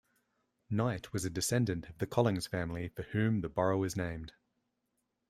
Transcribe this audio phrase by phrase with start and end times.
[0.71, 4.33] Knight was a descendant of the Collings family for whom the borough is named.